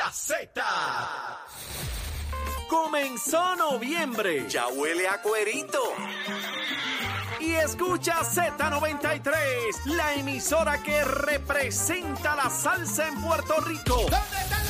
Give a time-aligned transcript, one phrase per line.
[0.00, 0.64] la Z.
[2.70, 4.46] Comenzó noviembre.
[4.48, 5.78] Ya huele a cuerito.
[7.38, 13.96] Y escucha Z93, la emisora que representa la salsa en Puerto Rico.
[13.96, 14.59] ¿Dónde están los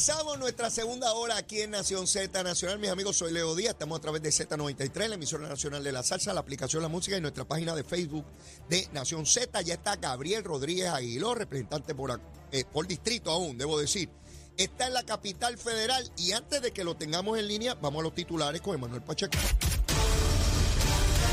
[0.00, 2.78] Comenzamos nuestra segunda hora aquí en Nación Z Nacional.
[2.78, 3.72] Mis amigos, soy Leo Díaz.
[3.72, 7.18] Estamos a través de Z93, la emisora nacional de la salsa, la aplicación La Música
[7.18, 8.24] y nuestra página de Facebook
[8.70, 9.60] de Nación Z.
[9.60, 12.18] Ya está Gabriel Rodríguez Aguiló, representante por,
[12.50, 14.08] eh, por distrito aún, debo decir.
[14.56, 18.04] Está en la capital federal y antes de que lo tengamos en línea, vamos a
[18.04, 19.36] los titulares con Emanuel Pacheco.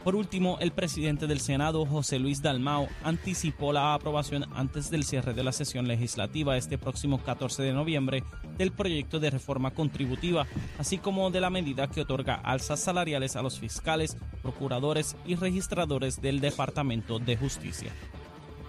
[0.06, 5.34] Por último, el presidente del Senado, José Luis Dalmao, anticipó la aprobación antes del cierre
[5.34, 8.24] de la sesión legislativa este próximo 14 de noviembre
[8.56, 10.46] del proyecto de reforma contributiva,
[10.78, 16.22] así como de la medida que otorga alzas salariales a los fiscales, procuradores y registradores
[16.22, 17.92] del Departamento de Justicia.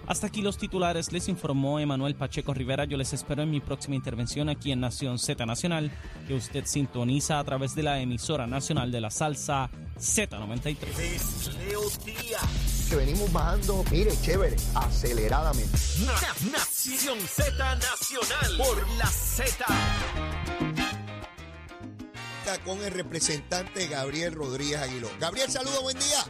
[0.07, 2.85] Hasta aquí los titulares, les informó Emanuel Pacheco Rivera.
[2.85, 5.91] Yo les espero en mi próxima intervención aquí en Nación Z Nacional,
[6.27, 10.99] que usted sintoniza a través de la emisora nacional de la salsa Z93.
[10.99, 12.87] Es Leo Díaz.
[12.89, 15.77] Que venimos bajando, mire, chévere, aceleradamente.
[16.05, 19.65] Na- Nación Z Nacional por la Z.
[22.39, 25.09] Está Con el representante Gabriel Rodríguez Aguiló.
[25.19, 26.23] Gabriel, saludo, buen día.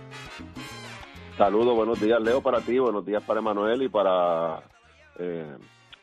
[1.37, 4.63] Saludos, buenos días Leo para ti, buenos días para Emanuel y para
[5.19, 5.55] eh,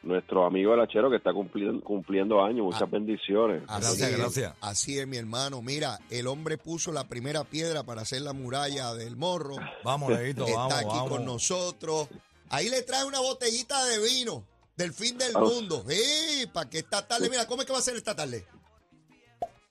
[0.04, 2.64] nuestro amigo el Achero que está cumpliendo, cumpliendo años.
[2.66, 2.86] Muchas Ah.
[2.90, 3.62] bendiciones.
[3.68, 4.54] Así Gracias, gracias.
[4.60, 5.62] Así es, mi hermano.
[5.62, 9.56] Mira, el hombre puso la primera piedra para hacer la muralla del morro.
[9.82, 11.08] Vamos, Leito, Está vamos, aquí vamos.
[11.10, 12.08] con nosotros.
[12.50, 14.44] Ahí le trae una botellita de vino
[14.76, 15.54] del fin del Vamos.
[15.54, 15.84] mundo.
[15.88, 18.44] Sí, para que esta tarde, mira, ¿cómo es que va a ser esta tarde?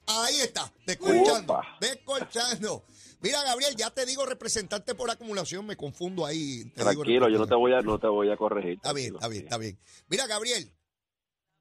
[0.05, 1.77] Ahí está, descolchando, Opa.
[1.79, 2.83] descolchando.
[3.23, 6.65] Mira, Gabriel, ya te digo representante por acumulación, me confundo ahí.
[6.75, 8.73] te digo Tranquilo, yo no te voy a, no te voy a corregir.
[8.73, 9.79] Está bien, está bien, está bien.
[10.09, 10.73] Mira, Gabriel,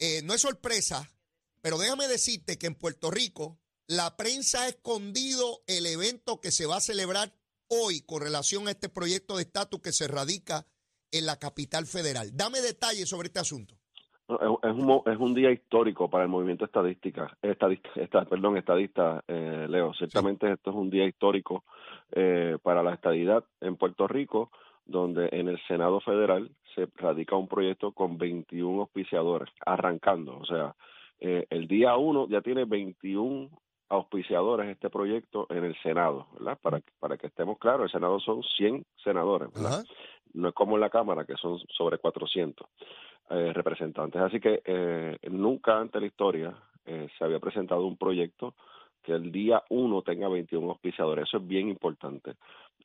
[0.01, 1.09] eh, no es sorpresa,
[1.61, 6.67] pero déjame decirte que en Puerto Rico la prensa ha escondido el evento que se
[6.67, 7.33] va a celebrar
[7.69, 10.67] hoy con relación a este proyecto de estatus que se radica
[11.13, 12.37] en la capital federal.
[12.37, 13.79] Dame detalles sobre este asunto.
[14.41, 19.23] Es, un, mo- es un día histórico para el movimiento estadística, estadista, esta- perdón, estadista,
[19.29, 19.93] eh, Leo.
[19.95, 21.65] Ciertamente esto es un día histórico
[22.13, 24.51] eh, para la estadidad en Puerto Rico,
[24.85, 30.39] donde en el Senado Federal se radica un proyecto con 21 auspiciadores, arrancando.
[30.39, 30.75] O sea,
[31.21, 33.49] eh, el día uno ya tiene 21
[33.89, 36.59] auspiciadores este proyecto en el Senado, ¿verdad?
[36.63, 39.85] Para, para que estemos claros, el Senado son 100 senadores, ¿verdad?
[40.35, 42.67] No es como en la Cámara, que son sobre 400
[43.31, 44.21] eh, representantes.
[44.21, 46.55] Así que eh, nunca antes en la historia
[46.85, 48.55] eh, se había presentado un proyecto
[49.03, 51.29] que el día uno tenga 21 auspiciadores.
[51.29, 52.35] Eso es bien importante.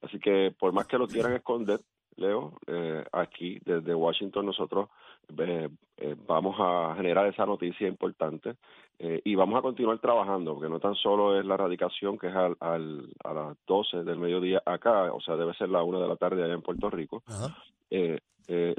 [0.01, 1.79] Así que por más que lo quieran esconder,
[2.17, 4.89] Leo, eh, aquí desde Washington nosotros
[5.37, 8.55] eh, eh, vamos a generar esa noticia importante
[8.99, 12.35] eh, y vamos a continuar trabajando, porque no tan solo es la radicación que es
[12.35, 16.07] al, al- a las 12 del mediodía acá, o sea, debe ser la 1 de
[16.07, 17.23] la tarde allá en Puerto Rico,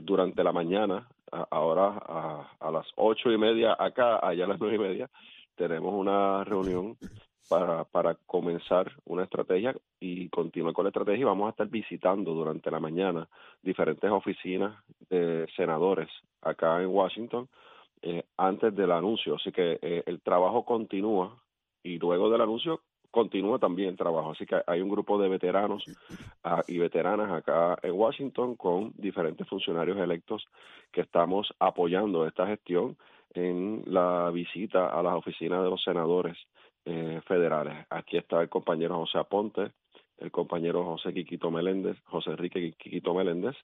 [0.02, 4.60] durante la mañana, a- ahora a, a las ocho y media acá, allá a las
[4.60, 5.10] nueve y media,
[5.56, 6.96] tenemos una reunión
[7.48, 12.34] para, para comenzar una estrategia y continuar con la estrategia y vamos a estar visitando
[12.34, 13.28] durante la mañana
[13.62, 14.76] diferentes oficinas
[15.08, 16.08] de senadores
[16.42, 17.48] acá en Washington
[18.02, 19.36] eh, antes del anuncio.
[19.36, 21.42] Así que eh, el trabajo continúa
[21.82, 24.32] y luego del anuncio continúa también el trabajo.
[24.32, 25.84] Así que hay un grupo de veteranos
[26.44, 30.46] ah, y veteranas acá en Washington con diferentes funcionarios electos
[30.92, 32.96] que estamos apoyando esta gestión
[33.34, 36.36] en la visita a las oficinas de los senadores
[36.88, 37.86] eh, federales.
[37.90, 39.72] Aquí está el compañero José Aponte,
[40.16, 43.56] el compañero José Quiquito Meléndez, José Enrique Quiquito Meléndez,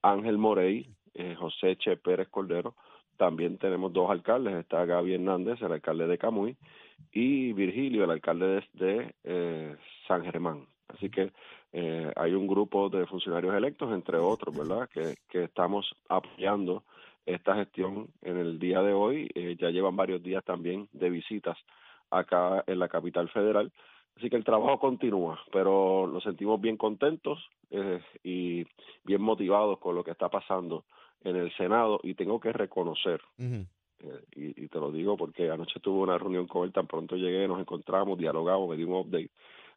[0.00, 2.74] Ángel Morey, eh, José Che Pérez Cordero.
[3.18, 6.56] También tenemos dos alcaldes, está Gaby Hernández, el alcalde de Camuy,
[7.12, 9.76] y Virgilio, el alcalde de, eh,
[10.08, 10.66] San Germán.
[10.88, 11.32] Así que
[11.72, 16.84] eh, hay un grupo de funcionarios electos, entre otros, ¿verdad?, que, que estamos apoyando
[17.26, 19.28] esta gestión en el día de hoy.
[19.58, 21.58] Ya llevan varios días también de visitas
[22.10, 23.72] acá en la capital federal.
[24.16, 27.38] Así que el trabajo continúa, pero nos sentimos bien contentos
[27.70, 28.64] eh, y
[29.04, 30.84] bien motivados con lo que está pasando
[31.22, 33.20] en el Senado y tengo que reconocer,
[33.98, 37.16] eh, y, y te lo digo porque anoche tuve una reunión con él, tan pronto
[37.16, 39.30] llegué, nos encontramos, dialogamos, me dio un update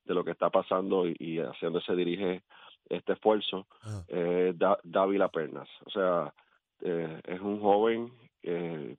[0.06, 2.44] de lo que está pasando y, y hacia dónde se dirige
[2.88, 4.06] este esfuerzo, Ajá.
[4.08, 5.68] eh, Da- Dávila Pernas.
[5.86, 6.34] O sea,
[6.82, 8.12] eh, es un joven
[8.44, 8.96] eh,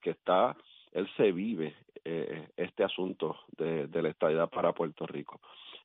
[0.00, 0.56] que está,
[0.92, 5.40] él se vive eh, este asunto de, de la estadidad para Puerto Rico.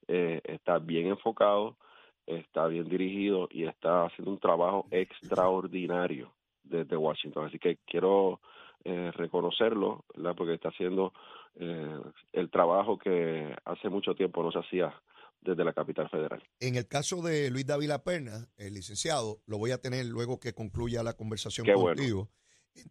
[0.08, 1.78] Eh, está bien enfocado,
[2.26, 6.32] está bien dirigido y está haciendo un trabajo extraordinario
[6.64, 7.48] desde Washington.
[7.48, 8.40] Así que quiero
[8.84, 10.36] eh, reconocerlo, ¿verdad?
[10.36, 11.14] porque está haciendo
[11.56, 12.00] eh,
[12.34, 14.94] el trabajo que hace mucho tiempo no se hacía
[15.42, 16.44] desde la capital federal.
[16.60, 20.54] En el caso de Luis Dávila Perna, el licenciado, lo voy a tener luego que
[20.54, 21.96] concluya la conversación Qué bueno.
[21.96, 22.30] contigo.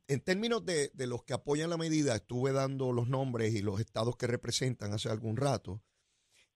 [0.07, 3.81] En términos de, de los que apoyan la medida, estuve dando los nombres y los
[3.81, 5.83] estados que representan hace algún rato.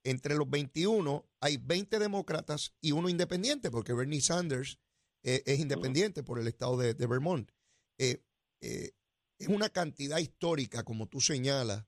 [0.04, 4.78] Entre los 21 hay 20 demócratas y uno independiente, porque Bernie Sanders
[5.22, 7.50] eh, es independiente por el estado de, de Vermont.
[7.98, 8.24] Eh,
[8.60, 8.92] eh,
[9.38, 11.84] es una cantidad histórica, como tú señalas,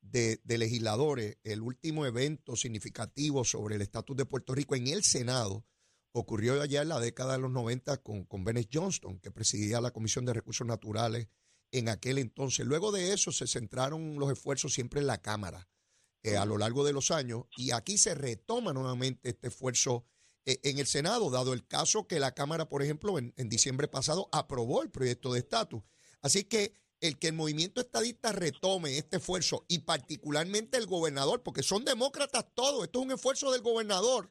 [0.00, 1.38] de, de legisladores.
[1.44, 5.66] El último evento significativo sobre el estatus de Puerto Rico en el Senado
[6.12, 9.92] ocurrió allá en la década de los 90 con, con Bennett Johnston, que presidía la
[9.92, 11.28] Comisión de Recursos Naturales
[11.72, 12.66] en aquel entonces.
[12.66, 15.68] Luego de eso se centraron los esfuerzos siempre en la Cámara
[16.22, 20.04] eh, a lo largo de los años y aquí se retoma nuevamente este esfuerzo
[20.44, 23.88] eh, en el Senado, dado el caso que la Cámara, por ejemplo, en, en diciembre
[23.88, 25.82] pasado aprobó el proyecto de estatus.
[26.22, 31.62] Así que el que el movimiento estadista retome este esfuerzo y particularmente el gobernador, porque
[31.62, 34.30] son demócratas todos, esto es un esfuerzo del gobernador.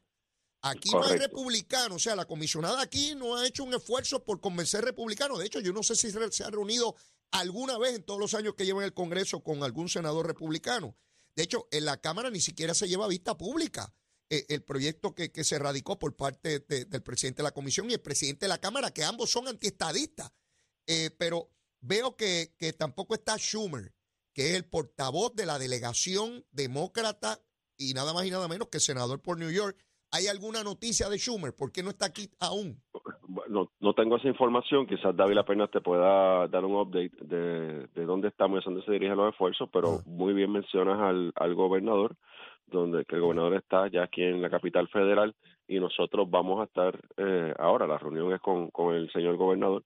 [0.62, 1.26] Aquí no hay Correcto.
[1.28, 5.38] republicanos, o sea, la comisionada aquí no ha hecho un esfuerzo por convencer republicanos.
[5.38, 6.94] De hecho, yo no sé si se se ha reunido
[7.30, 10.96] alguna vez en todos los años que lleva en el Congreso con algún senador republicano.
[11.34, 13.94] De hecho, en la Cámara ni siquiera se lleva a vista pública
[14.28, 17.88] eh, el proyecto que, que se radicó por parte de- del presidente de la Comisión
[17.90, 20.30] y el presidente de la Cámara, que ambos son antiestadistas.
[20.86, 23.94] Eh, pero veo que, que tampoco está Schumer,
[24.34, 27.40] que es el portavoz de la delegación demócrata
[27.76, 29.82] y nada más y nada menos que senador por New York.
[30.12, 31.54] ¿Hay alguna noticia de Schumer?
[31.56, 32.76] ¿Por qué no está aquí aún?
[33.48, 38.04] No, no tengo esa información, quizás David apenas te pueda dar un update de, de
[38.04, 40.02] dónde estamos y hacia dónde se dirigen los esfuerzos, pero Ah.
[40.06, 42.16] muy bien mencionas al, al gobernador,
[42.66, 45.34] donde que el gobernador está ya aquí en la capital federal
[45.66, 49.84] y nosotros vamos a estar eh, ahora, la reunión es con, con el señor gobernador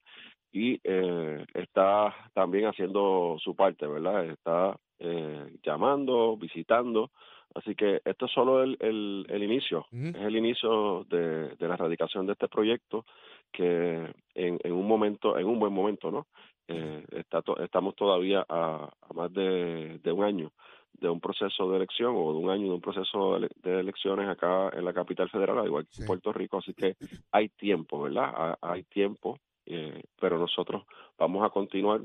[0.53, 4.25] y eh, está también haciendo su parte, ¿verdad?
[4.26, 7.11] Está eh, llamando, visitando,
[7.55, 11.75] así que esto es solo el, el, el inicio, es el inicio de, de la
[11.75, 13.05] erradicación de este proyecto
[13.53, 16.27] que en, en un momento, en un buen momento, ¿no?
[16.67, 20.51] Eh, está to- estamos todavía a, a más de, de un año
[20.95, 23.81] de un proceso de elección o de un año de un proceso de, ele- de
[23.81, 26.02] elecciones acá en la capital federal, al igual que Sí.
[26.02, 26.95] en Puerto Rico, así que
[27.33, 28.33] hay tiempo, ¿verdad?
[28.35, 30.85] Ha- Hay tiempo, eh, pero nosotros
[31.19, 32.00] vamos a continuar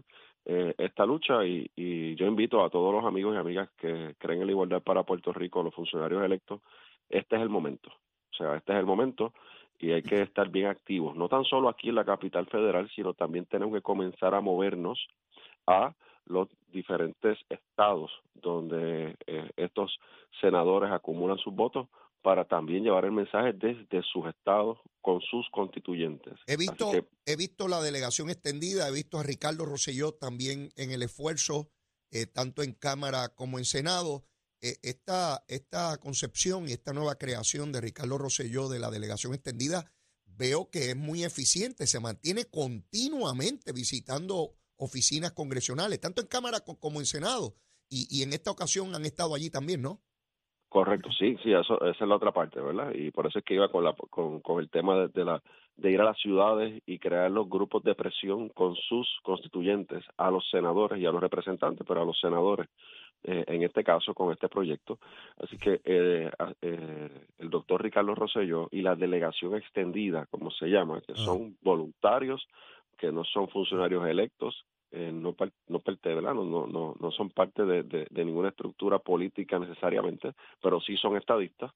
[0.51, 4.41] eh, esta lucha y, y yo invito a todos los amigos y amigas que creen
[4.41, 6.61] en la igualdad para Puerto Rico, los funcionarios electos,
[7.07, 9.31] este es el momento, o sea, este es el momento
[9.77, 13.13] y hay que estar bien activos, no tan solo aquí en la capital federal, sino
[13.13, 15.07] también tenemos que comenzar a movernos
[15.67, 15.93] a
[16.25, 19.99] los diferentes estados donde eh, estos
[20.41, 21.87] senadores acumulan sus votos
[22.21, 26.33] para también llevar el mensaje desde sus estados con sus constituyentes.
[26.47, 30.91] He visto, que he visto la delegación extendida, he visto a Ricardo Rosselló también en
[30.91, 31.69] el esfuerzo,
[32.11, 34.25] eh, tanto en Cámara como en Senado.
[34.61, 39.89] Eh, esta, esta concepción y esta nueva creación de Ricardo Rosselló de la delegación extendida,
[40.25, 46.77] veo que es muy eficiente, se mantiene continuamente visitando oficinas congresionales, tanto en Cámara co-
[46.79, 47.55] como en Senado.
[47.89, 50.01] Y, y en esta ocasión han estado allí también, ¿no?
[50.69, 52.91] Correcto, sí, sí, eso, esa es la otra parte, ¿verdad?
[52.93, 55.41] Y por eso es que iba con, la, con, con el tema de, de la,
[55.75, 60.29] de ir a las ciudades y crear los grupos de presión con sus constituyentes, a
[60.29, 62.67] los senadores y a los representantes, pero a los senadores,
[63.23, 64.99] eh, en este caso, con este proyecto.
[65.41, 66.29] Así que eh,
[66.61, 67.09] eh,
[67.39, 71.25] el doctor Ricardo Rosselló y la delegación extendida, como se llama, que Ah.
[71.25, 72.47] son voluntarios,
[72.95, 75.35] que no son funcionarios electos, eh, no,
[75.67, 81.15] no, no, no, no son parte de, de, ninguna estructura política necesariamente, pero sí son
[81.15, 81.71] estadistas,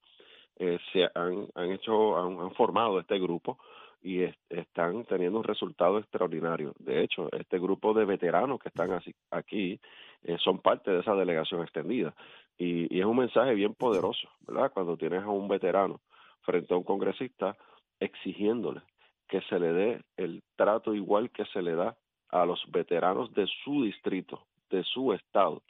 [0.57, 3.59] eh, se han, han hecho, han, formado este grupo
[4.01, 6.73] y están teniendo un resultado extraordinario.
[6.79, 9.79] De hecho, este grupo de veteranos que están así, aquí
[10.23, 12.13] eh, son parte de esa delegación extendida
[12.57, 14.71] y, y es un mensaje bien poderoso, ¿verdad?
[14.73, 16.01] Cuando tienes a un veterano
[16.41, 17.55] frente a un congresista
[17.99, 18.81] exigiéndole
[19.27, 21.95] que se le dé el trato igual que se le da
[22.33, 25.61] a los veteranos de su distrito, de su estado,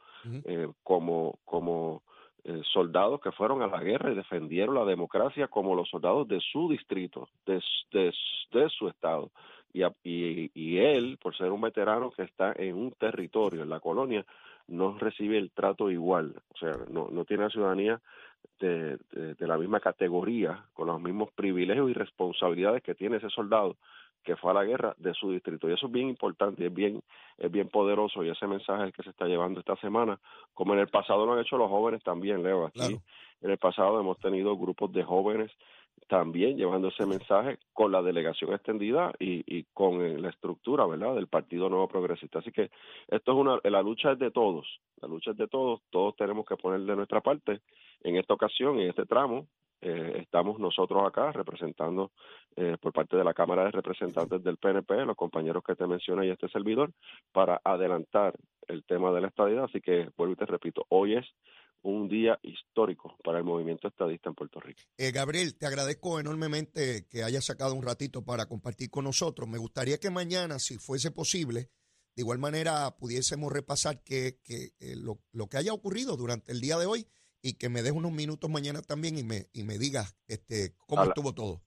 [0.46, 2.02] eh, como, como
[2.46, 6.40] eh, soldados que fueron a la guerra y defendieron la democracia como los soldados de
[6.40, 9.32] su distrito, de, de, su estado.
[9.74, 13.82] Y, y, y, él, por ser un veterano que está en un territorio, en la
[13.82, 14.26] colonia,
[14.68, 18.00] no recibe el trato igual, o sea, no, no tiene la ciudadanía
[18.62, 23.76] de, de, la misma categoría, con los mismos privilegios y responsabilidades que tiene ese soldado
[24.24, 25.70] que fue a la guerra de su distrito.
[25.70, 27.02] Y eso es bien importante, es bien,
[27.38, 30.20] es bien poderoso y ese mensaje es el que se está llevando esta semana,
[30.54, 32.66] como en el pasado lo han hecho los jóvenes también, Leo.
[32.66, 33.00] Aquí
[33.42, 35.52] en el pasado hemos tenido grupos de jóvenes
[36.08, 41.28] también llevando ese mensaje con la delegación extendida y, y con la estructura, ¿verdad?, del
[41.28, 42.40] Partido Nuevo Progresista.
[42.40, 42.72] Así que
[43.08, 44.66] esto es una, la lucha es de todos,
[45.02, 47.62] la lucha es de todos, todos tenemos que poner de nuestra parte.
[48.02, 49.48] En esta ocasión, en este tramo,
[49.86, 52.14] eh, estamos nosotros acá representando
[52.56, 56.26] eh, por parte de la Cámara de Representantes del PNP, los compañeros que te mencioné
[56.28, 56.94] y este servidor,
[57.34, 58.34] para adelantar
[58.68, 59.66] el tema de la estadidad.
[59.66, 61.26] Así que vuelvo y te repito, hoy es
[61.82, 64.80] un día histórico para el movimiento estadista en Puerto Rico.
[64.98, 69.50] Eh, Gabriel, te agradezco enormemente que hayas sacado un ratito para compartir con nosotros.
[69.50, 71.72] Me gustaría que mañana, si fuese posible,
[72.16, 76.78] de igual manera pudiésemos repasar que, que lo, lo que haya ocurrido durante el día
[76.78, 77.06] de hoy
[77.44, 81.04] y que me des unos minutos mañana también y me, y me digas este, cómo
[81.04, 81.62] estuvo todo.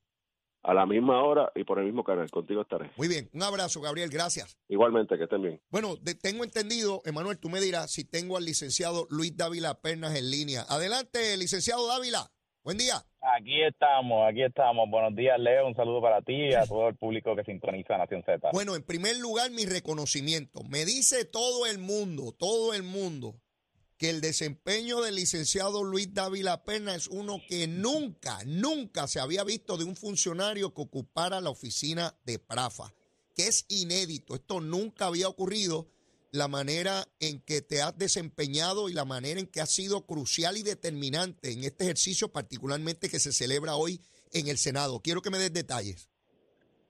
[0.62, 2.90] A la misma hora y por el mismo canal, contigo estaré.
[2.96, 4.58] Muy bien, un abrazo, Gabriel, gracias.
[4.68, 5.60] Igualmente, que estén bien.
[5.70, 10.28] Bueno, tengo entendido, Emanuel, tú me dirás si tengo al licenciado Luis Dávila Pernas en
[10.28, 10.64] línea.
[10.68, 12.32] Adelante, licenciado Dávila.
[12.64, 12.96] Buen día.
[13.38, 14.90] Aquí estamos, aquí estamos.
[14.90, 15.68] Buenos días, Leo.
[15.68, 18.50] Un saludo para ti y a todo el público que sintoniza Nación Z.
[18.52, 20.64] Bueno, en primer lugar, mi reconocimiento.
[20.64, 23.36] Me dice todo el mundo, todo el mundo,
[23.98, 29.42] que el desempeño del licenciado Luis Dávila Pena es uno que nunca, nunca se había
[29.44, 32.92] visto de un funcionario que ocupara la oficina de Prafa,
[33.34, 34.34] que es inédito.
[34.34, 35.88] Esto nunca había ocurrido.
[36.32, 40.58] La manera en que te has desempeñado y la manera en que has sido crucial
[40.58, 45.00] y determinante en este ejercicio, particularmente que se celebra hoy en el Senado.
[45.00, 46.10] Quiero que me des detalles.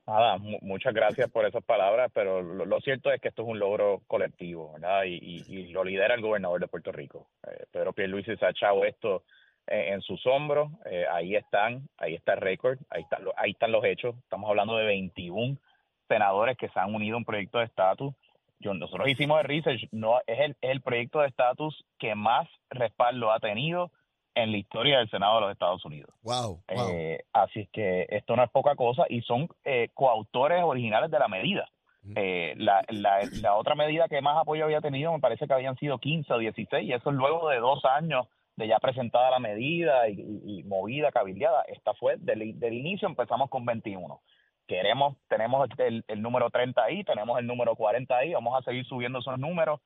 [0.07, 4.01] Nada, muchas gracias por esas palabras, pero lo, cierto es que esto es un logro
[4.07, 5.03] colectivo, ¿verdad?
[5.03, 7.27] Y, lo lidera el gobernador de Puerto Rico.
[7.45, 9.23] Eh, Pedro Pierluisi se ha echado esto
[9.67, 13.83] en, sus hombros, eh, ahí están, ahí está el récord, ahí, está, ahí están los
[13.83, 14.15] hechos.
[14.23, 15.57] Estamos hablando de 21
[16.07, 18.13] senadores que se han unido a un proyecto de estatus.
[18.61, 23.29] Nosotros hicimos el research, no, es el, es el proyecto de estatus que más respaldo
[23.29, 23.91] ha tenido
[24.37, 26.13] en la historia del Senado de los Estados Unidos.
[26.21, 26.61] Wow.
[26.67, 31.19] Eh, así es que esto no es poca cosa y son eh, coautores originales de
[31.19, 31.67] la medida.
[32.15, 35.97] Eh, la, la, otra medida que más apoyo había tenido me parece que habían sido
[35.97, 40.07] 15 o 16 y eso es luego de dos años de ya presentada la medida
[40.07, 41.63] y, movida, cabildeada.
[41.67, 44.21] Esta fue del, del, inicio, empezamos con 21.
[44.67, 48.85] Queremos, tenemos el, el, número 30 ahí, tenemos el número 40 ahí, vamos a seguir
[48.85, 49.81] subiendo esos números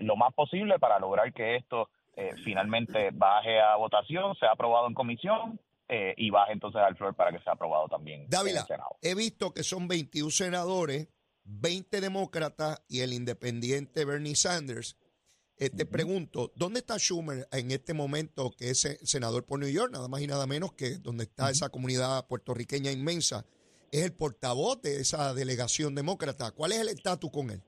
[0.00, 1.88] lo más posible para lograr que esto
[2.20, 5.58] eh, finalmente baje a votación, sea aprobado en comisión
[5.88, 8.96] eh, y baje entonces al flor para que sea aprobado también Dávila, en el Senado.
[9.00, 11.08] He visto que son 21 senadores,
[11.44, 14.98] 20 demócratas y el independiente Bernie Sanders.
[15.56, 19.90] Eh, te pregunto, ¿dónde está Schumer en este momento, que es senador por New York,
[19.90, 23.46] nada más y nada menos que donde está esa comunidad puertorriqueña inmensa?
[23.92, 26.50] Es el portavoz de esa delegación demócrata.
[26.50, 27.62] ¿Cuál es el estatus con él?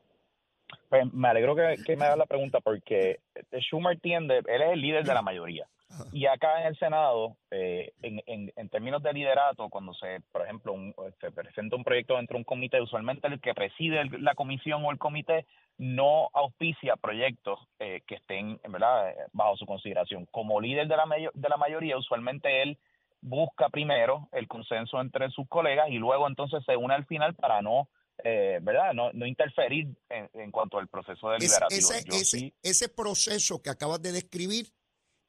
[0.93, 3.21] Pues me alegro que, me hagas la pregunta porque
[3.61, 5.67] Schumer tiende, él es el líder de la mayoría.
[6.13, 10.75] Y acá en el Senado, eh, en, en, términos de liderato, cuando se, por ejemplo,
[11.19, 14.91] se presenta un proyecto dentro de un comité, usualmente el que preside la comisión o
[14.91, 15.47] el comité
[15.79, 19.15] no auspicia proyectos eh, que estén ¿verdad?
[19.33, 20.27] bajo su consideración.
[20.31, 22.77] Como líder de la, de la mayoría, usualmente él
[23.23, 27.63] busca primero el consenso entre sus colegas y luego entonces se une al final para
[27.63, 27.89] no
[28.25, 28.93] eh, ¿verdad?
[28.95, 31.93] No, no interferir en, cuanto al proceso deliberativo.
[31.93, 34.73] ese, ese, proceso que acabas de describir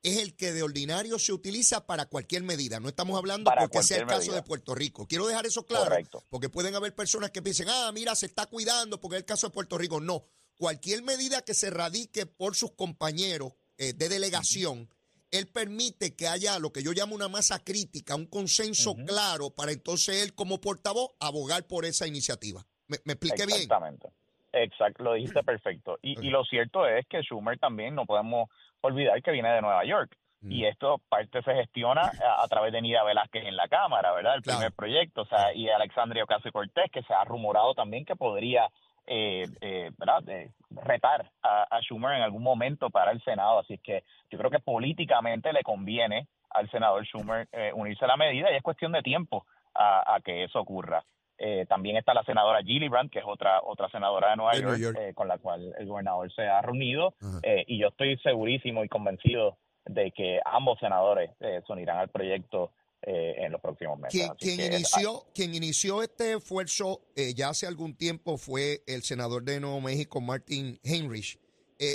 [0.03, 2.79] es el que de ordinario se utiliza para cualquier medida.
[2.79, 5.07] No estamos hablando porque sea el caso de Puerto Rico.
[5.07, 5.95] Quiero dejar eso claro,
[6.29, 9.47] porque pueden haber personas que piensen, ah, mira, se está cuidando porque es el caso
[9.47, 10.01] de Puerto Rico.
[10.01, 10.25] No,
[10.57, 14.89] cualquier medida que se radique por sus compañeros eh, de delegación,
[15.31, 19.71] él permite que haya lo que yo llamo una masa crítica, un consenso claro para
[19.71, 22.67] entonces él como portavoz abogar por esa iniciativa.
[23.05, 23.57] ¿Me, expliqué bien?
[23.61, 24.09] Exactamente.
[24.51, 25.97] Exacto, lo dijiste perfecto.
[26.01, 28.49] Y, y lo cierto es que Schumer también no podemos
[28.81, 30.15] olvidar que viene de Nueva York.
[30.45, 34.35] Y esto parte se gestiona a, a través de Nida Velázquez en la Cámara, ¿verdad?
[34.35, 34.59] El Claro.
[34.59, 38.67] primer proyecto, o sea, y Alexandria Ocasio Cortés, que se ha rumorado también que podría,
[39.07, 40.27] eh, eh, ¿verdad?
[40.27, 43.59] Eh, retar a, a Schumer en algún momento para el Senado.
[43.59, 48.17] Así que yo creo que políticamente le conviene al senador Schumer eh, unirse a la
[48.17, 51.05] medida y es cuestión de tiempo a, a que eso ocurra.
[51.37, 54.77] Eh, también está la senadora Gillibrand, que es otra otra senadora de Nueva De York,
[54.77, 54.97] York.
[54.99, 57.15] eh, con la cual el gobernador se ha reunido.
[57.41, 62.09] Eh, y yo estoy segurísimo y convencido de que ambos senadores eh, se unirán al
[62.09, 62.71] proyecto
[63.05, 64.31] en los próximos meses.
[64.39, 67.01] Quien, que, inició, quien inició este esfuerzo
[67.35, 71.37] ya hace algún tiempo fue el senador de Nuevo México, Martin Heinrich.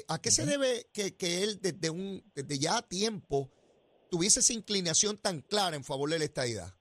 [0.09, 3.49] ¿A qué se debe que, que él desde, un, desde ya tiempo
[4.11, 6.78] tuviese esa inclinación tan clara en favor de la estadidad?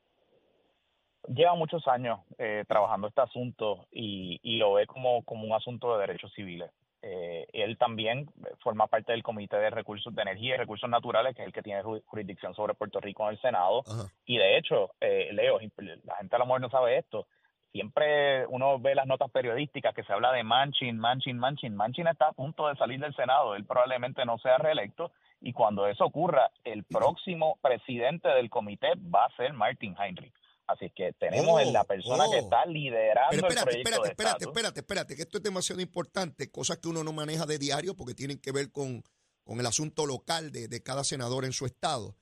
[1.27, 5.93] Lleva muchos años eh, trabajando este asunto y, y lo ve como, como un asunto
[5.93, 6.71] de derechos civiles.
[7.03, 8.27] Eh, él también
[8.59, 11.61] forma parte del Comité de Recursos de Energía y Recursos Naturales, que es el que
[11.61, 13.83] tiene ju- jurisdicción sobre Puerto Rico en el Senado.
[13.87, 14.11] Ajá.
[14.25, 15.59] Y de hecho, eh, Leo,
[16.03, 17.27] la gente a lo mejor no sabe esto,
[17.71, 21.75] siempre uno ve las notas periodísticas que se habla de Manchin, Manchin, Manchin.
[21.75, 25.85] Manchin está a punto de salir del Senado, él probablemente no sea reelecto y cuando
[25.85, 30.33] eso ocurra, el próximo presidente del comité va a ser Martin Heinrich.
[30.67, 32.31] Así que tenemos Oh, en la persona oh.
[32.31, 34.47] que está liderando Pero el espérate, proyecto espérate, de espérate, estatus.
[34.47, 38.13] espérate, espérate, que esto es demasiado importante, cosas que uno no maneja de diario porque
[38.13, 39.03] tienen que ver con,
[39.43, 42.15] con el asunto local de, de cada senador en su estado.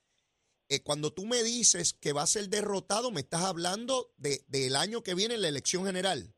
[0.70, 4.76] Eh, cuando tú me dices que va a ser derrotado, me estás hablando de, del
[4.76, 6.34] año que viene en la elección general.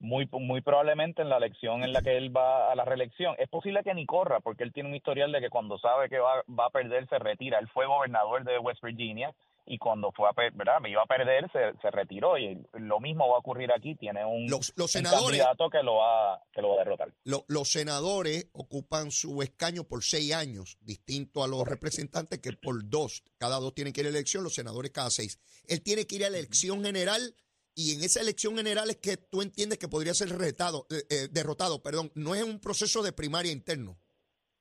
[0.00, 3.34] muy muy probablemente en la elección en la que él va a la reelección.
[3.38, 6.18] Es posible que ni corra, porque él tiene un historial de que cuando sabe que
[6.18, 7.58] va, va a perder, se retira.
[7.58, 9.34] Él fue gobernador de West Virginia
[9.66, 10.80] y cuando fue a ¿verdad?
[10.80, 12.36] me iba a perder, se, se retiró.
[12.38, 13.94] Y lo mismo va a ocurrir aquí.
[13.96, 17.14] Tiene un, Los, los un senadores, candidato que lo, va, que lo va a derrotar.
[17.24, 22.88] lo- los senadores ocupan su escaño por seis años, distinto a los representantes que por
[22.88, 23.22] dos.
[23.38, 25.38] Cada dos tienen que ir a elección, los senadores cada seis.
[25.66, 27.34] Él tiene que ir a la elección general
[27.74, 31.28] y en esa elección general es que tú entiendes que podría ser retado, eh, eh,
[31.30, 31.82] derrotado.
[31.82, 33.98] Perdón, no es un proceso de primaria interno.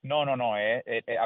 [0.03, 0.57] No, no, no.
[0.57, 1.19] Es, es- es-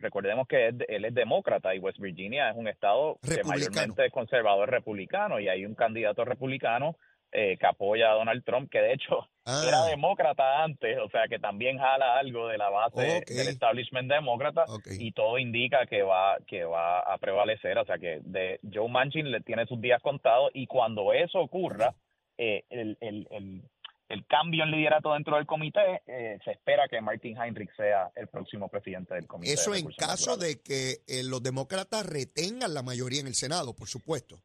[0.00, 4.70] recordemos que él es demócrata y West Virginia es un estado que mayormente es conservador
[4.70, 6.96] republicano y hay un candidato republicano
[7.36, 9.62] eh, que apoya a Donald Trump, que de hecho Ah.
[9.66, 14.64] era demócrata antes, o sea que también jala algo de la base del establishment demócrata
[15.00, 19.30] y todo indica que va que va a prevalecer, o sea que de Joe Manchin
[19.32, 21.94] le tiene sus días contados y cuando eso ocurra,
[22.38, 23.62] eh, el, el, el,
[24.08, 28.28] el cambio en liderato dentro del comité, eh, se espera que Martin Heinrich sea el
[28.28, 29.52] próximo presidente del comité.
[29.52, 30.56] Eso de en caso naturales.
[30.56, 34.40] de que eh, los demócratas retengan la mayoría en el Senado, por supuesto.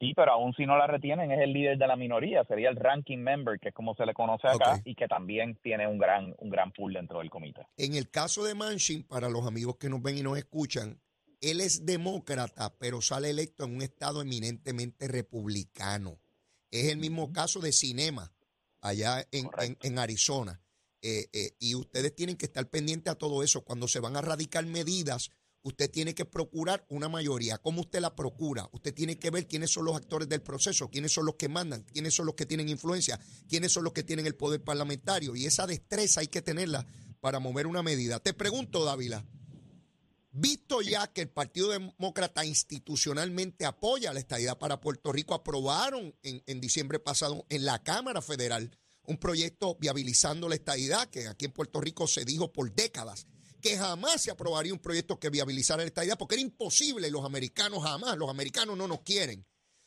[0.00, 2.76] Sí, pero aún si no la retienen, es el líder de la minoría, sería el
[2.76, 6.34] ranking member, que es como se le conoce acá, y que también tiene un gran,
[6.38, 7.66] un gran pool dentro del comité.
[7.76, 11.00] En el caso de Manchin, para los amigos que nos ven y nos escuchan,
[11.40, 16.18] él es demócrata, pero sale electo en un estado eminentemente republicano.
[16.70, 18.33] Es el mismo caso de Cinema,
[18.84, 20.60] allá en, en- en Arizona.
[21.02, 23.62] Eh, eh, y ustedes tienen que estar pendientes a todo eso.
[23.62, 25.30] Cuando se van a radicar medidas,
[25.62, 27.58] usted tiene que procurar una mayoría.
[27.58, 28.68] ¿Cómo usted la procura?
[28.72, 31.82] Usted tiene que ver quiénes son los actores del proceso, quiénes son los que mandan,
[31.82, 33.18] quiénes son los que tienen influencia,
[33.48, 35.36] quiénes son los que tienen el poder parlamentario.
[35.36, 36.86] Y esa destreza hay que tenerla
[37.20, 38.20] para mover una medida.
[38.20, 39.26] Te pregunto, Dávila,
[40.34, 46.42] visto ya que el Partido Demócrata institucionalmente apoya la estadidad para Puerto Rico, aprobaron en,
[46.46, 51.52] en diciembre pasado en la Cámara Federal un proyecto viabilizando la estadidad, que aquí en
[51.52, 53.26] Puerto Rico se dijo por décadas
[53.60, 57.82] que jamás se aprobaría un proyecto que viabilizara la estadidad, porque era imposible, los americanos
[57.82, 59.46] jamás, los americanos no nos quieren.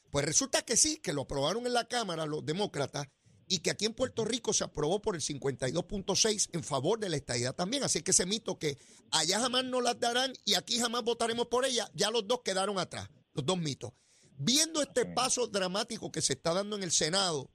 [0.10, 3.08] Pues resulta que sí, que lo aprobaron en la Cámara los demócratas
[3.48, 7.16] y que aquí en Puerto Rico se aprobó por el 52.6 en favor de la
[7.16, 7.84] estadidad también.
[7.84, 8.78] Así que ese mito que
[9.12, 12.78] allá jamás no las darán y aquí jamás votaremos por ella, ya los dos quedaron
[12.78, 13.92] atrás, los dos mitos.
[14.38, 17.50] Viendo este paso dramático que se está dando en el Senado,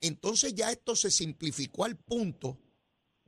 [0.00, 2.58] entonces ya esto se simplificó al punto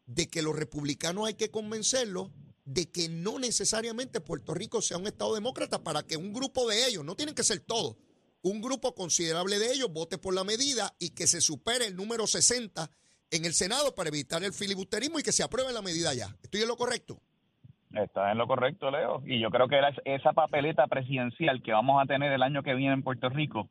[0.06, 2.30] de que los republicanos hay que convencerlos
[2.64, 6.86] de que no necesariamente Puerto Rico sea un Estado demócrata para que un grupo de
[6.86, 7.96] ellos, no tienen que ser todos,
[8.44, 12.26] un grupo considerable de ellos vote por la medida y que se supere el número
[12.26, 12.88] 60
[13.30, 16.26] en el Senado para evitar el filibusterismo y que se apruebe la medida ya.
[16.42, 17.16] ¿Estoy en lo correcto?
[17.94, 19.22] Está en lo correcto, Leo.
[19.24, 22.92] Y yo creo que esa papeleta presidencial que vamos a tener el año que viene
[22.92, 23.68] en Puerto Rico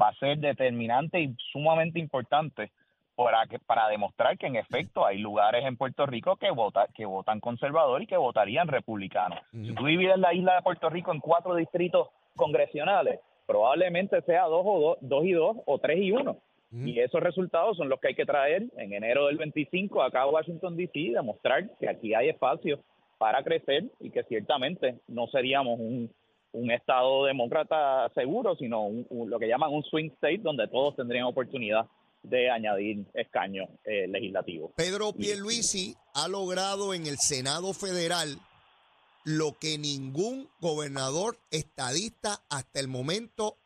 [0.00, 2.70] va a ser determinante y sumamente importante
[3.16, 7.04] para, que, para demostrar que en efecto hay lugares en Puerto Rico que, vota, que
[7.04, 9.36] votan conservador y que votarían republicano.
[9.52, 14.62] Si tú divides la isla de Puerto Rico en cuatro distritos congresionales, probablemente sea dos
[14.64, 16.38] o dos, dos y dos o tres y uno.
[16.76, 20.26] Y esos resultados son los que hay que traer en enero del 25 acá a
[20.26, 22.80] Washington, D.C., demostrar que aquí hay espacio
[23.16, 26.10] para crecer y que ciertamente no seríamos un,
[26.50, 31.86] un Estado demócrata seguro, sino lo que llaman un swing state donde todos tendrían oportunidad
[32.24, 34.72] de añadir escaños eh, legislativos.
[34.76, 38.38] Pedro Pierluisi ha logrado en el Senado Federal
[39.24, 43.58] lo que ningún gobernador estadista hasta el momento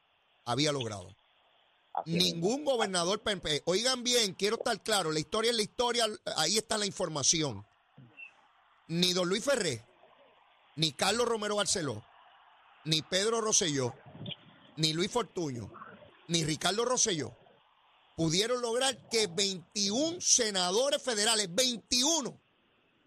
[0.45, 1.15] había logrado.
[2.07, 3.21] Ningún gobernador,
[3.65, 7.67] oigan bien, quiero estar claro, la historia es la historia, ahí está la información.
[8.87, 9.85] Ni don Luis Ferré,
[10.77, 12.05] ni Carlos Romero Barceló,
[12.85, 13.95] ni Pedro Rosselló,
[14.77, 15.71] ni Luis Fortuño,
[16.29, 17.35] ni Ricardo Rosselló
[18.19, 22.37] pudieron lograr que 21 senadores federales, 21,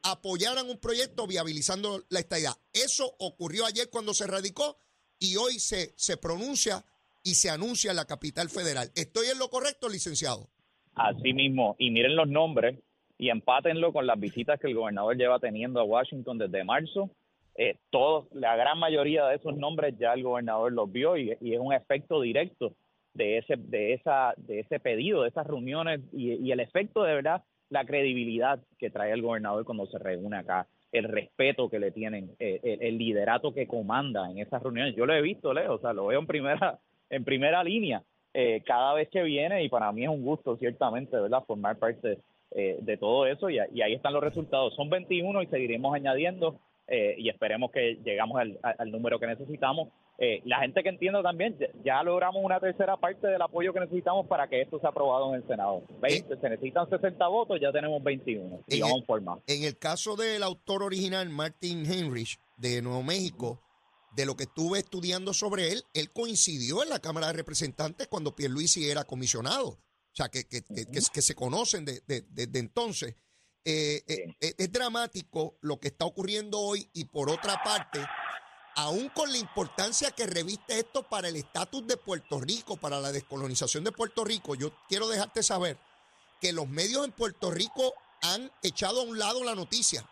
[0.03, 2.53] apoyaran un proyecto viabilizando la estadidad.
[2.73, 4.77] Eso ocurrió ayer cuando se radicó
[5.19, 6.83] y hoy se, se pronuncia
[7.23, 8.89] y se anuncia en la capital federal.
[8.95, 10.49] ¿Estoy en lo correcto, licenciado?
[10.95, 11.75] Así mismo.
[11.79, 12.79] Y miren los nombres
[13.17, 17.11] y empátenlo con las visitas que el gobernador lleva teniendo a Washington desde marzo.
[17.55, 21.59] Eh, todos, la gran mayoría de esos nombres ya el gobernador los vio y, es
[21.59, 22.73] un efecto directo
[23.13, 27.43] de ese, de esa, de ese pedido, de esas reuniones y, el efecto de verdad,
[27.71, 32.35] la credibilidad que trae el gobernador cuando se reúne acá el respeto que le tienen,
[32.37, 34.95] eh, el, liderato que comanda en esas reuniones.
[34.95, 36.79] Yo lo he visto, Leo, o sea, lo veo en primera,
[37.09, 38.03] en primera línea
[38.33, 42.19] eh, cada vez que viene y para mí es un gusto, ciertamente, ¿verdad?, formar parte
[42.51, 44.73] eh, de todo eso y, ahí están los resultados.
[44.75, 49.89] Son 21 y seguiremos añadiendo eh, y esperemos que llegamos al número que necesitamos.
[50.45, 54.47] La gente que entienda también, ya logramos una tercera parte del apoyo que necesitamos para
[54.47, 55.81] que esto sea aprobado en el Senado.
[55.99, 59.39] 20, se necesitan 60 votos, ya tenemos 21 y vamos por más.
[59.47, 63.59] En el caso del autor original, Martin Heinrich, de Nuevo México,
[64.11, 68.35] de lo que estuve estudiando sobre él, él coincidió en la Cámara de Representantes cuando
[68.35, 69.69] Pierluisi era comisionado.
[69.69, 73.15] O sea, que, que, que, se conocen desde de, entonces.
[73.63, 77.99] Eh, eh, eh, es dramático lo que está ocurriendo hoy y por otra parte,
[78.75, 83.11] aún con la importancia que reviste esto para el estatus de Puerto Rico, para la
[83.11, 85.77] descolonización de Puerto Rico, yo quiero dejarte saber
[86.39, 90.07] que los medios en Puerto Rico han echado a un lado la noticia.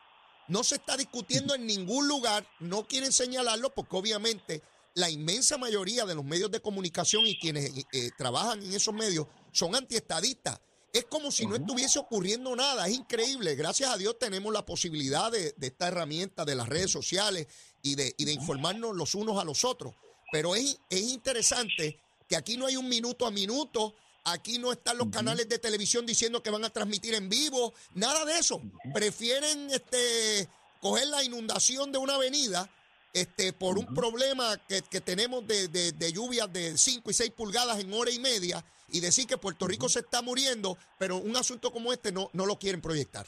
[0.47, 4.63] No se está discutiendo en ningún lugar, no quieren señalarlo porque obviamente
[4.95, 8.93] la inmensa mayoría de los medios de comunicación y quienes eh, eh, trabajan en esos
[8.93, 10.59] medios son antiestadistas.
[10.93, 13.55] Es como si no estuviese ocurriendo nada, es increíble.
[13.55, 17.47] Gracias a Dios tenemos la posibilidad de, esta herramienta de las redes sociales
[17.81, 19.93] y de, de, informarnos los unos a los otros.
[20.31, 24.97] Pero es, es interesante que aquí no hay un minuto a minuto, Aquí no están
[24.97, 28.61] los canales de televisión diciendo que van a transmitir en vivo, nada de eso.
[28.93, 30.47] Prefieren este
[30.81, 32.69] coger la inundación de una avenida
[33.13, 37.91] este, por un problema que, tenemos de, de, lluvias de 5 y 6 pulgadas en
[37.93, 41.93] hora y media y decir que Puerto Rico se está muriendo, pero un asunto como
[41.93, 43.25] este no, no lo quieren proyectar.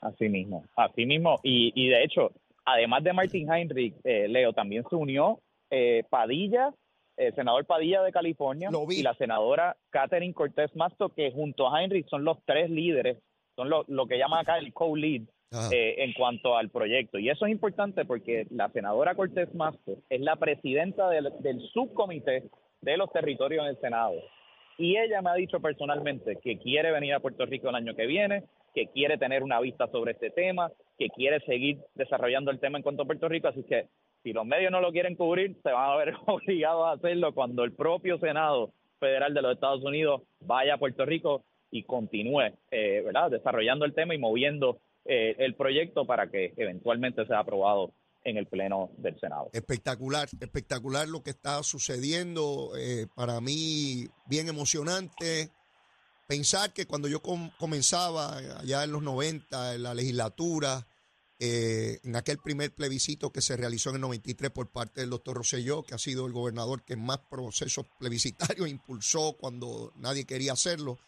[0.00, 1.40] Así mismo, así mismo.
[1.42, 2.32] Y, y de hecho,
[2.64, 6.72] además de Martin Heinrich, eh, Leo, también se unió eh, Padilla
[7.16, 12.08] el senador Padilla de California y la senadora Catherine Cortés Masto, que junto a Heinrich
[12.08, 13.18] son los tres líderes,
[13.54, 15.22] son lo, que llaman acá el co-lead
[15.70, 17.18] eh, en cuanto al proyecto.
[17.18, 22.44] Y eso es importante porque la senadora Cortés Masto es la presidenta del, del subcomité
[22.80, 24.14] de los territorios en el Senado.
[24.78, 28.06] Y ella me ha dicho personalmente que quiere venir a Puerto Rico el año que
[28.06, 32.76] viene, que quiere tener una vista sobre este tema, que quiere seguir desarrollando el tema
[32.76, 33.48] en cuanto a Puerto Rico.
[33.48, 33.88] Así que
[34.22, 37.64] si los medios no lo quieren cubrir, se van a ver obligados a hacerlo cuando
[37.64, 43.02] el propio Senado Federal de los Estados Unidos vaya a Puerto Rico y continúe, eh,
[43.04, 44.78] ¿verdad?, desarrollando el tema y moviendo
[45.08, 47.92] eh, el proyecto para que eventualmente sea aprobado
[48.24, 49.50] en el Pleno del Senado.
[49.52, 52.72] Espectacular, espectacular lo que está sucediendo.
[52.76, 55.50] Eh, para mí, bien emocionante.
[56.26, 60.84] Pensar que cuando yo comenzaba allá en los 90, en la legislatura,
[61.38, 65.36] eh, en aquel primer plebiscito que se realizó en el 93 por parte del doctor
[65.36, 70.98] Rosselló, que ha sido el gobernador que más procesos plebiscitarios impulsó cuando nadie quería hacerlo,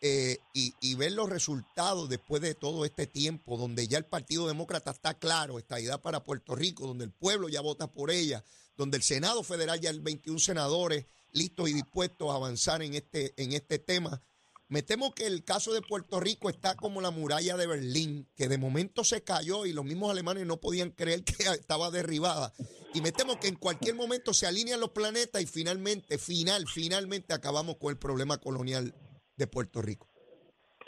[0.00, 4.90] eh, y, ver los resultados después de todo este tiempo, donde ya el Partido Demócrata
[4.90, 8.44] está claro, esta idea para Puerto Rico, donde el pueblo ya vota por ella,
[8.76, 13.34] donde el Senado Federal ya hay 21 senadores listos y dispuestos a avanzar en este,
[13.36, 14.22] en este tema
[14.68, 18.48] me temo que el caso de Puerto Rico está como la muralla de Berlín, que
[18.48, 22.52] de momento se cayó y los mismos alemanes no podían creer que estaba derribada.
[22.92, 27.32] Y me temo que en cualquier momento se alinean los planetas y finalmente, final, finalmente
[27.32, 28.94] acabamos con el problema colonial
[29.38, 30.06] de Puerto Rico.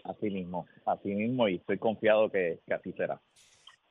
[0.04, 3.20] Así mismo, así mismo, y estoy confiado que, así será.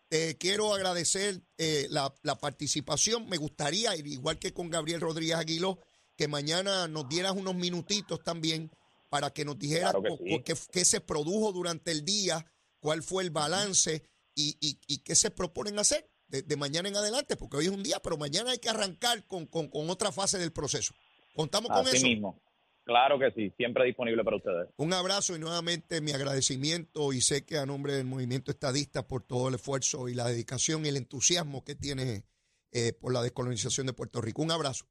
[0.09, 3.27] Te quiero agradecer eh, la, la participación.
[3.29, 5.79] Me gustaría, igual que con Gabriel Rodríguez Aguiló,
[6.17, 8.71] que mañana nos dieras unos minutitos también
[9.09, 10.29] para que nos dijera Claro que co- sí.
[10.37, 12.43] co- qué, qué se produjo durante el día,
[12.79, 14.03] cuál fue el balance
[14.35, 17.71] y, y- y qué se proponen hacer de, de mañana en adelante, porque hoy es
[17.71, 20.93] un día, pero mañana hay que arrancar con, con- con otra fase del proceso.
[21.35, 22.07] ¿Contamos con Así eso?
[22.07, 22.41] mismo.
[22.89, 24.67] Claro que sí, siempre disponible para ustedes.
[24.77, 29.21] Un abrazo y nuevamente mi agradecimiento y sé que a nombre del movimiento estadista por
[29.21, 32.23] todo el esfuerzo y la dedicación y el entusiasmo que tiene
[32.71, 34.41] eh, por la descolonización de Puerto Rico.
[34.41, 34.85] Un abrazo.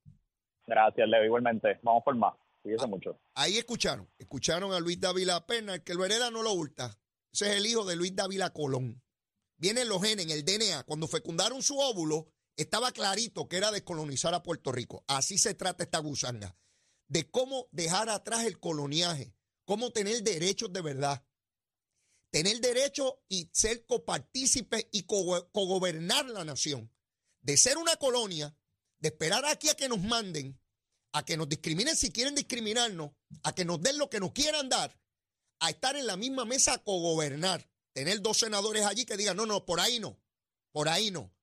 [0.65, 1.81] Gracias, Leo, igualmente.
[1.83, 2.35] Vamos por más.
[2.63, 3.19] Cuídese mucho.
[3.35, 6.97] Ahí escucharon, escucharon a Luis Dávila Pena, el que lo hereda no lo hurta.
[7.33, 9.03] Ese es el hijo de Luis Dávila Colón.
[9.57, 10.85] Vienen los genes en el DNA.
[10.85, 15.03] Cuando fecundaron su óvulo, estaba clarito que era descolonizar a Puerto Rico.
[15.09, 16.55] Así se trata esta gusanga.
[17.09, 21.25] De cómo dejar atrás el coloniaje, cómo tener derechos de verdad.
[22.31, 26.93] Tener derecho y ser copartícipe y co- cogobernar la nación.
[27.41, 28.55] De ser una colonia,
[28.99, 30.61] de esperar aquí a que nos manden,
[31.13, 34.69] a que nos discriminen si quieren discriminarnos, a que nos den lo que nos quieran
[34.69, 35.01] dar,
[35.61, 37.71] a estar en la misma mesa a cogobernar.
[37.95, 40.21] Tener dos senadores allí que digan, no, no, por ahí no,
[40.73, 41.35] por ahí no.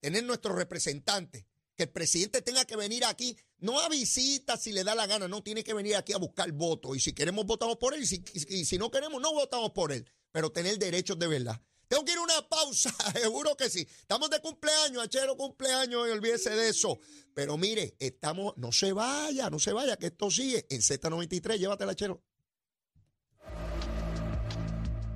[0.00, 4.84] Tener nuestros representantes, que el presidente tenga que venir aquí, no a visita si le
[4.84, 6.96] da la gana, no, tiene que venir aquí a buscar votos.
[6.96, 9.90] Y si queremos, votamos por él, y si, y si no queremos, no votamos por
[9.90, 10.06] él.
[10.32, 11.58] Pero tener derechos de verdad.
[11.88, 13.88] Tengo que ir a una pausa, seguro que sí.
[14.00, 16.98] Estamos de cumpleaños, Achero cumpleaños, y olvídese de eso.
[17.32, 21.56] Pero mire, estamos, no se vaya, no se vaya, que esto sigue en Z93.
[21.56, 22.22] Llévatela, Achero.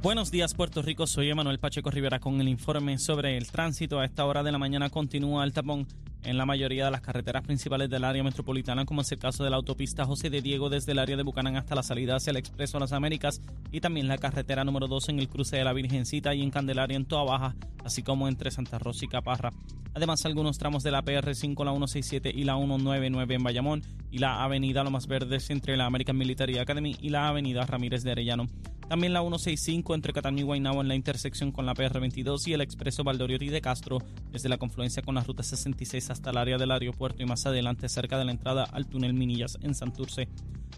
[0.01, 1.09] Buenos días, Puerto Rico.
[1.09, 3.99] Soy Emanuel Pacheco Rivera con el informe sobre el tránsito.
[3.99, 5.89] A esta hora de la mañana continúa el tapón
[6.23, 9.51] en la mayoría de las carreteras principales del área metropolitana, como es el caso de
[9.51, 12.37] la autopista José de Diego desde el área de Bucanán hasta la salida hacia el
[12.37, 16.33] Expreso las Américas y también la carretera número 2 en el cruce de la Virgencita
[16.33, 19.51] y en Candelaria en Toa Baja, así como entre Santa Rosa y Caparra.
[19.95, 23.83] Además, algunos tramos de la PR5, la 167 y la 199 en Bayamón
[24.13, 28.13] y la avenida Lomas Verdes entre la American Military Academy y la avenida Ramírez de
[28.13, 28.47] Arellano.
[28.89, 32.63] También la 165 entre Cataño y Guaynabo en la intersección con la PR22 y el
[32.63, 33.99] expreso Valdoriotti de Castro
[34.31, 37.91] desde la confluencia con la ruta 66 hasta el área del aeropuerto y más adelante
[37.91, 40.29] cerca de la entrada al túnel Minillas en Santurce.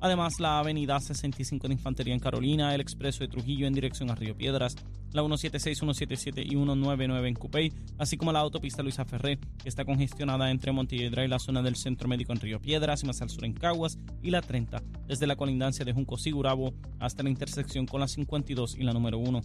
[0.00, 4.14] Además, la avenida 65 de Infantería en Carolina, el expreso de Trujillo en dirección a
[4.14, 4.74] Río Piedras,
[5.12, 9.84] la 176, 177 y 199 en Cupey, así como la autopista Luisa Ferré, que está
[9.84, 13.28] congestionada entre Montiedra y la zona del Centro Médico en Río Piedras y más al
[13.28, 17.86] sur en Caguas, y la 30, desde la colindancia de Junco Sigurabo hasta la intersección
[18.00, 19.42] la 52 y la número 1.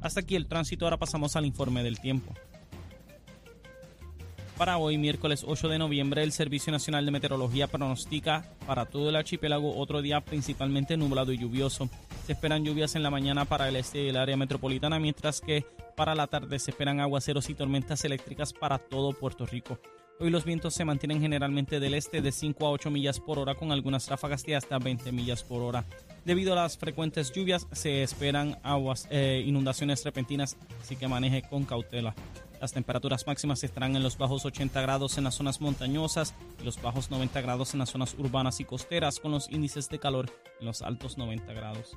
[0.00, 2.34] Hasta aquí el tránsito, ahora pasamos al informe del tiempo.
[4.58, 9.16] Para hoy, miércoles 8 de noviembre, el Servicio Nacional de Meteorología pronostica para todo el
[9.16, 11.88] archipiélago otro día principalmente nublado y lluvioso.
[12.26, 15.64] Se esperan lluvias en la mañana para el este del área metropolitana, mientras que
[15.96, 19.78] para la tarde se esperan aguaceros y tormentas eléctricas para todo Puerto Rico.
[20.22, 23.56] Hoy los vientos se mantienen generalmente del este de 5 a 8 millas por hora
[23.56, 25.84] con algunas ráfagas de hasta 20 millas por hora.
[26.24, 31.64] Debido a las frecuentes lluvias se esperan aguas, eh, inundaciones repentinas, así que maneje con
[31.64, 32.14] cautela.
[32.60, 36.80] Las temperaturas máximas estarán en los bajos 80 grados en las zonas montañosas y los
[36.80, 40.30] bajos 90 grados en las zonas urbanas y costeras, con los índices de calor
[40.60, 41.96] en los altos 90 grados.